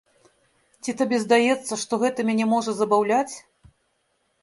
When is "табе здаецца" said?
1.01-1.73